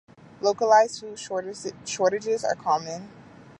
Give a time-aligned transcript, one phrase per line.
[0.41, 1.19] Localised food
[1.85, 3.07] shortages are common.